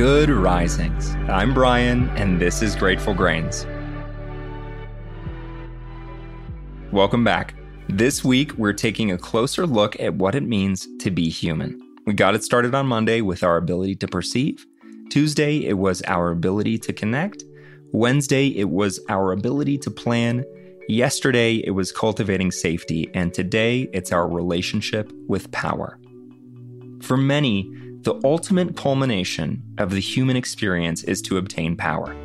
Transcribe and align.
Good 0.00 0.30
risings. 0.30 1.14
I'm 1.28 1.52
Bryan, 1.52 2.08
and 2.16 2.40
this 2.40 2.62
is 2.62 2.74
Grateful 2.74 3.12
Grains. 3.12 3.66
Welcome 6.90 7.22
back. 7.22 7.54
This 7.86 8.24
week, 8.24 8.54
we're 8.54 8.72
taking 8.72 9.12
a 9.12 9.18
closer 9.18 9.66
look 9.66 10.00
at 10.00 10.14
what 10.14 10.34
it 10.34 10.42
means 10.42 10.88
to 11.00 11.10
be 11.10 11.28
human. 11.28 11.78
We 12.06 12.14
got 12.14 12.34
it 12.34 12.42
started 12.42 12.74
on 12.74 12.86
Monday 12.86 13.20
with 13.20 13.42
our 13.42 13.58
ability 13.58 13.96
to 13.96 14.08
perceive. 14.08 14.64
Tuesday, 15.10 15.66
it 15.66 15.76
was 15.76 16.00
our 16.06 16.30
ability 16.30 16.78
to 16.78 16.94
connect. 16.94 17.44
Wednesday, 17.92 18.46
it 18.56 18.70
was 18.70 19.00
our 19.10 19.32
ability 19.32 19.76
to 19.76 19.90
plan. 19.90 20.46
Yesterday, 20.88 21.56
it 21.56 21.72
was 21.72 21.92
cultivating 21.92 22.52
safety. 22.52 23.10
And 23.12 23.34
today, 23.34 23.90
it's 23.92 24.12
our 24.12 24.26
relationship 24.26 25.12
with 25.28 25.52
power. 25.52 25.98
For 27.02 27.18
many, 27.18 27.70
the 28.02 28.18
ultimate 28.24 28.76
culmination 28.76 29.62
of 29.76 29.90
the 29.90 30.00
human 30.00 30.34
experience 30.34 31.04
is 31.04 31.20
to 31.20 31.36
obtain 31.36 31.76
power. 31.76 32.16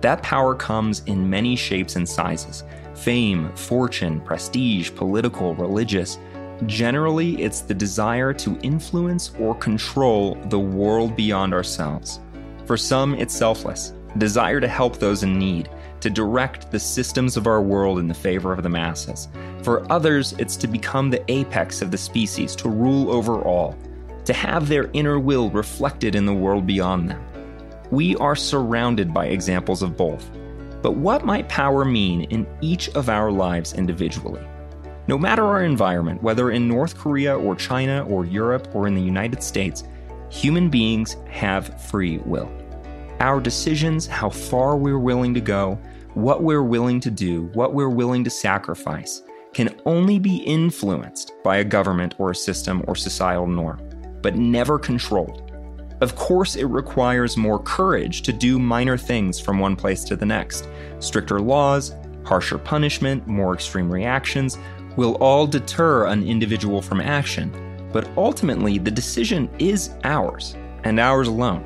That 0.00 0.22
power 0.22 0.54
comes 0.54 1.00
in 1.00 1.28
many 1.28 1.54
shapes 1.54 1.96
and 1.96 2.08
sizes 2.08 2.64
fame, 2.94 3.54
fortune, 3.54 4.20
prestige, 4.20 4.90
political, 4.94 5.54
religious. 5.54 6.18
Generally, 6.66 7.40
it's 7.42 7.60
the 7.60 7.74
desire 7.74 8.32
to 8.32 8.58
influence 8.62 9.32
or 9.38 9.54
control 9.54 10.34
the 10.46 10.58
world 10.58 11.14
beyond 11.14 11.54
ourselves. 11.54 12.20
For 12.64 12.76
some, 12.76 13.14
it's 13.14 13.34
selfless 13.34 13.92
desire 14.16 14.60
to 14.60 14.66
help 14.66 14.96
those 14.96 15.22
in 15.22 15.38
need, 15.38 15.68
to 16.00 16.08
direct 16.10 16.70
the 16.70 16.80
systems 16.80 17.36
of 17.36 17.46
our 17.46 17.60
world 17.60 17.98
in 17.98 18.08
the 18.08 18.14
favor 18.14 18.52
of 18.52 18.62
the 18.62 18.68
masses. 18.68 19.28
For 19.62 19.90
others, 19.92 20.32
it's 20.38 20.56
to 20.56 20.66
become 20.66 21.10
the 21.10 21.22
apex 21.30 21.82
of 21.82 21.90
the 21.90 21.98
species, 21.98 22.56
to 22.56 22.68
rule 22.68 23.10
over 23.10 23.42
all, 23.42 23.76
to 24.28 24.34
have 24.34 24.68
their 24.68 24.90
inner 24.92 25.18
will 25.18 25.48
reflected 25.52 26.14
in 26.14 26.26
the 26.26 26.34
world 26.34 26.66
beyond 26.66 27.08
them. 27.08 27.24
We 27.90 28.14
are 28.16 28.36
surrounded 28.36 29.14
by 29.14 29.28
examples 29.28 29.80
of 29.80 29.96
both. 29.96 30.30
But 30.82 30.98
what 30.98 31.24
might 31.24 31.48
power 31.48 31.82
mean 31.86 32.24
in 32.24 32.46
each 32.60 32.90
of 32.90 33.08
our 33.08 33.32
lives 33.32 33.72
individually? 33.72 34.46
No 35.06 35.16
matter 35.16 35.46
our 35.46 35.62
environment, 35.62 36.22
whether 36.22 36.50
in 36.50 36.68
North 36.68 36.98
Korea 36.98 37.38
or 37.38 37.56
China 37.56 38.04
or 38.06 38.26
Europe 38.26 38.68
or 38.74 38.86
in 38.86 38.94
the 38.94 39.00
United 39.00 39.42
States, 39.42 39.84
human 40.28 40.68
beings 40.68 41.16
have 41.30 41.80
free 41.80 42.18
will. 42.18 42.52
Our 43.20 43.40
decisions, 43.40 44.06
how 44.06 44.28
far 44.28 44.76
we're 44.76 44.98
willing 44.98 45.32
to 45.32 45.40
go, 45.40 45.80
what 46.12 46.42
we're 46.42 46.62
willing 46.62 47.00
to 47.00 47.10
do, 47.10 47.44
what 47.54 47.72
we're 47.72 47.88
willing 47.88 48.24
to 48.24 48.30
sacrifice, 48.30 49.22
can 49.54 49.74
only 49.86 50.18
be 50.18 50.36
influenced 50.36 51.32
by 51.42 51.56
a 51.56 51.64
government 51.64 52.14
or 52.18 52.32
a 52.32 52.34
system 52.34 52.84
or 52.86 52.94
societal 52.94 53.46
norm, 53.46 53.87
but 54.22 54.36
never 54.36 54.78
controlled. 54.78 55.50
Of 56.00 56.14
course, 56.14 56.54
it 56.54 56.66
requires 56.66 57.36
more 57.36 57.60
courage 57.62 58.22
to 58.22 58.32
do 58.32 58.58
minor 58.58 58.96
things 58.96 59.40
from 59.40 59.58
one 59.58 59.74
place 59.74 60.04
to 60.04 60.16
the 60.16 60.26
next. 60.26 60.68
Stricter 61.00 61.40
laws, 61.40 61.94
harsher 62.24 62.58
punishment, 62.58 63.26
more 63.26 63.54
extreme 63.54 63.90
reactions 63.90 64.58
will 64.96 65.14
all 65.16 65.46
deter 65.46 66.06
an 66.06 66.22
individual 66.22 66.82
from 66.82 67.00
action, 67.00 67.52
but 67.92 68.08
ultimately 68.16 68.78
the 68.78 68.90
decision 68.90 69.48
is 69.58 69.90
ours, 70.04 70.54
and 70.84 71.00
ours 71.00 71.28
alone. 71.28 71.64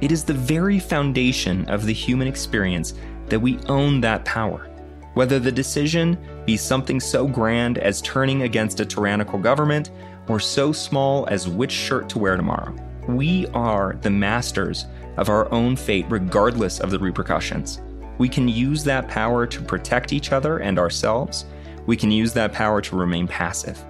It 0.00 0.10
is 0.10 0.24
the 0.24 0.34
very 0.34 0.78
foundation 0.78 1.68
of 1.68 1.86
the 1.86 1.92
human 1.92 2.26
experience 2.26 2.94
that 3.28 3.40
we 3.40 3.58
own 3.68 4.00
that 4.00 4.24
power. 4.24 4.68
Whether 5.14 5.38
the 5.38 5.52
decision 5.52 6.18
be 6.46 6.56
something 6.56 6.98
so 6.98 7.26
grand 7.26 7.78
as 7.78 8.02
turning 8.02 8.42
against 8.42 8.80
a 8.80 8.86
tyrannical 8.86 9.38
government, 9.38 9.90
or 10.28 10.40
so 10.40 10.72
small 10.72 11.26
as 11.28 11.48
which 11.48 11.72
shirt 11.72 12.08
to 12.10 12.18
wear 12.18 12.36
tomorrow. 12.36 12.74
We 13.08 13.46
are 13.48 13.96
the 14.02 14.10
masters 14.10 14.86
of 15.16 15.28
our 15.28 15.50
own 15.52 15.76
fate, 15.76 16.06
regardless 16.08 16.80
of 16.80 16.90
the 16.90 16.98
repercussions. 16.98 17.80
We 18.18 18.28
can 18.28 18.48
use 18.48 18.84
that 18.84 19.08
power 19.08 19.46
to 19.46 19.62
protect 19.62 20.12
each 20.12 20.32
other 20.32 20.58
and 20.58 20.78
ourselves. 20.78 21.46
We 21.86 21.96
can 21.96 22.10
use 22.10 22.32
that 22.34 22.52
power 22.52 22.80
to 22.80 22.96
remain 22.96 23.26
passive. 23.26 23.84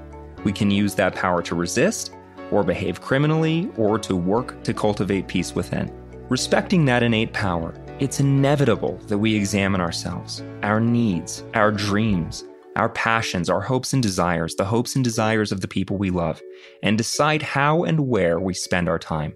We 0.45 0.53
can 0.53 0.71
use 0.71 0.95
that 0.95 1.15
power 1.15 1.43
to 1.43 1.55
resist, 1.55 2.15
or 2.51 2.63
behave 2.63 3.01
criminally, 3.01 3.71
or 3.77 3.99
to 4.01 4.17
work 4.17 4.63
to 4.65 4.75
cultivate 4.75 5.29
peace 5.29 5.55
within. 5.55 5.93
Respecting 6.29 6.85
that 6.87 7.03
innate 7.03 7.33
power, 7.33 7.75
it's 7.99 8.21
inevitable 8.21 8.97
that 9.09 9.19
we 9.19 9.35
examine 9.35 9.81
ourselves, 9.81 10.43
our 10.63 10.81
needs, 10.81 11.45
our 11.55 11.71
dreams, 11.71 12.45
our 12.77 12.89
passions, 12.89 13.51
our 13.51 13.61
hopes 13.61 13.93
and 13.93 14.03
desires, 14.03 14.55
the 14.55 14.65
hopes 14.65 14.95
and 14.95 15.05
desires 15.05 15.53
of 15.53 15.61
the 15.61 15.69
people 15.69 15.97
we 15.97 16.11
love, 16.11 16.41
and 16.83 16.97
decide 16.97 17.43
how 17.43 17.85
and 17.85 18.09
where 18.09 18.41
we 18.41 18.55
spend 18.55 18.89
our 18.89 18.99
time. 18.99 19.35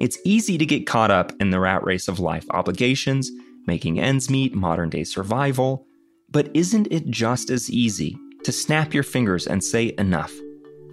It's 0.00 0.18
easy 0.24 0.58
to 0.58 0.66
get 0.66 0.86
caught 0.86 1.10
up 1.10 1.32
in 1.40 1.50
the 1.50 1.60
rat 1.60 1.84
race 1.84 2.08
of 2.08 2.18
life 2.18 2.46
obligations, 2.50 3.30
making 3.66 4.00
ends 4.00 4.28
meet, 4.28 4.54
modern 4.54 4.90
day 4.90 5.04
survival. 5.04 5.86
But 6.30 6.50
isn't 6.54 6.88
it 6.90 7.06
just 7.10 7.50
as 7.50 7.70
easy 7.70 8.18
to 8.42 8.52
snap 8.52 8.92
your 8.92 9.04
fingers 9.04 9.46
and 9.46 9.62
say 9.62 9.94
enough? 9.98 10.32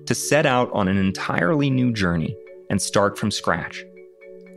To 0.06 0.16
set 0.16 0.46
out 0.46 0.72
on 0.72 0.88
an 0.88 0.98
entirely 0.98 1.70
new 1.70 1.92
journey 1.92 2.36
and 2.70 2.82
start 2.82 3.18
from 3.18 3.32
scratch? 3.32 3.84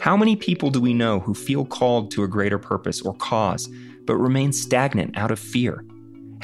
How 0.01 0.17
many 0.17 0.37
people 0.37 0.71
do 0.71 0.81
we 0.81 0.93
know 0.93 1.21
who 1.21 1.35
feel 1.35 1.65
called 1.65 2.11
to 2.13 2.25
a 2.25 2.29
greater 2.29 2.59
purpose 2.59 3.01
or 3.01 3.15
cause, 3.15 3.69
but 4.05 4.17
remain 4.17 4.53
stagnant 4.53 5.17
out 5.17 5.31
of 5.31 5.39
fear? 5.39 5.85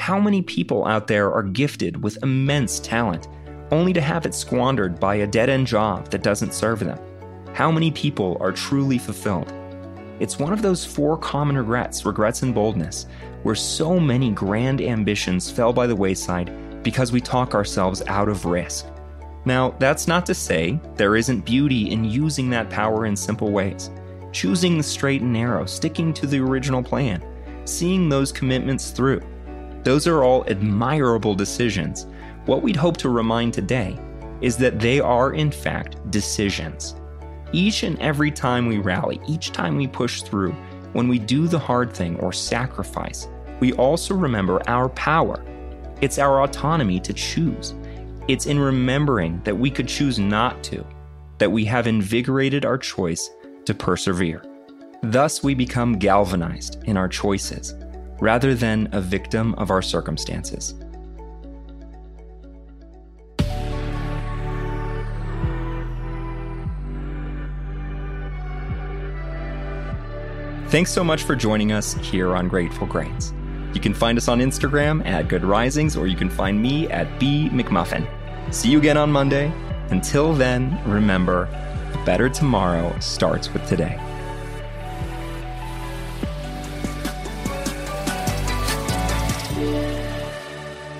How 0.01 0.19
many 0.19 0.41
people 0.41 0.87
out 0.87 1.05
there 1.05 1.31
are 1.31 1.43
gifted 1.43 2.01
with 2.01 2.23
immense 2.23 2.79
talent, 2.79 3.27
only 3.69 3.93
to 3.93 4.01
have 4.01 4.25
it 4.25 4.33
squandered 4.33 4.99
by 4.99 5.17
a 5.17 5.27
dead 5.27 5.47
end 5.47 5.67
job 5.67 6.09
that 6.09 6.23
doesn't 6.23 6.55
serve 6.55 6.79
them? 6.79 6.97
How 7.53 7.71
many 7.71 7.91
people 7.91 8.35
are 8.41 8.51
truly 8.51 8.97
fulfilled? 8.97 9.53
It's 10.19 10.39
one 10.39 10.53
of 10.53 10.63
those 10.63 10.83
four 10.83 11.19
common 11.19 11.55
regrets, 11.55 12.03
regrets 12.03 12.41
and 12.41 12.51
boldness, 12.51 13.05
where 13.43 13.53
so 13.53 13.99
many 13.99 14.31
grand 14.31 14.81
ambitions 14.81 15.51
fell 15.51 15.71
by 15.71 15.85
the 15.85 15.95
wayside 15.95 16.51
because 16.81 17.11
we 17.11 17.21
talk 17.21 17.53
ourselves 17.53 18.01
out 18.07 18.27
of 18.27 18.45
risk. 18.45 18.87
Now, 19.45 19.75
that's 19.77 20.07
not 20.07 20.25
to 20.25 20.33
say 20.33 20.79
there 20.95 21.15
isn't 21.15 21.45
beauty 21.45 21.91
in 21.91 22.05
using 22.05 22.49
that 22.49 22.71
power 22.71 23.05
in 23.05 23.15
simple 23.15 23.51
ways. 23.51 23.91
Choosing 24.31 24.79
the 24.79 24.83
straight 24.83 25.21
and 25.21 25.31
narrow, 25.31 25.67
sticking 25.67 26.11
to 26.15 26.25
the 26.25 26.39
original 26.39 26.81
plan, 26.81 27.23
seeing 27.65 28.09
those 28.09 28.31
commitments 28.31 28.89
through. 28.89 29.21
Those 29.83 30.07
are 30.07 30.23
all 30.23 30.45
admirable 30.47 31.33
decisions. 31.33 32.05
What 32.45 32.61
we'd 32.61 32.75
hope 32.75 32.97
to 32.97 33.09
remind 33.09 33.53
today 33.53 33.97
is 34.41 34.57
that 34.57 34.79
they 34.79 34.99
are, 34.99 35.33
in 35.33 35.51
fact, 35.51 35.97
decisions. 36.11 36.95
Each 37.51 37.83
and 37.83 37.99
every 37.99 38.31
time 38.31 38.67
we 38.67 38.77
rally, 38.77 39.19
each 39.27 39.51
time 39.51 39.77
we 39.77 39.87
push 39.87 40.21
through, 40.21 40.51
when 40.93 41.07
we 41.07 41.19
do 41.19 41.47
the 41.47 41.59
hard 41.59 41.93
thing 41.93 42.19
or 42.19 42.31
sacrifice, 42.31 43.27
we 43.59 43.73
also 43.73 44.13
remember 44.13 44.61
our 44.67 44.89
power. 44.89 45.43
It's 46.01 46.19
our 46.19 46.43
autonomy 46.43 46.99
to 46.99 47.13
choose. 47.13 47.73
It's 48.27 48.45
in 48.45 48.59
remembering 48.59 49.41
that 49.43 49.57
we 49.57 49.71
could 49.71 49.87
choose 49.87 50.19
not 50.19 50.63
to, 50.65 50.85
that 51.39 51.51
we 51.51 51.65
have 51.65 51.87
invigorated 51.87 52.65
our 52.65 52.77
choice 52.77 53.29
to 53.65 53.73
persevere. 53.73 54.43
Thus, 55.03 55.43
we 55.43 55.55
become 55.55 55.97
galvanized 55.97 56.83
in 56.85 56.97
our 56.97 57.07
choices 57.07 57.73
rather 58.21 58.55
than 58.55 58.87
a 58.93 59.01
victim 59.01 59.53
of 59.55 59.69
our 59.69 59.81
circumstances. 59.81 60.75
Thanks 70.69 70.89
so 70.89 71.03
much 71.03 71.23
for 71.23 71.35
joining 71.35 71.73
us 71.73 71.95
here 71.95 72.33
on 72.33 72.47
Grateful 72.47 72.87
Grains. 72.87 73.33
You 73.73 73.81
can 73.81 73.93
find 73.93 74.17
us 74.17 74.29
on 74.29 74.39
Instagram 74.39 75.05
at 75.05 75.27
Good 75.27 75.43
Risings, 75.43 75.97
or 75.97 76.07
you 76.07 76.15
can 76.15 76.29
find 76.29 76.61
me 76.61 76.87
at 76.89 77.19
B 77.19 77.49
McMullin. 77.51 78.07
See 78.53 78.69
you 78.69 78.77
again 78.77 78.95
on 78.95 79.11
Monday. 79.11 79.51
Until 79.89 80.33
then, 80.33 80.79
remember, 80.89 81.43
a 81.93 82.03
better 82.05 82.29
tomorrow 82.29 82.97
starts 82.99 83.51
with 83.51 83.67
today. 83.67 83.99